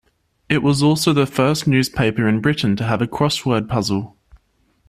[0.49, 4.17] It was also the first newspaper in Britain to have a crossword puzzle.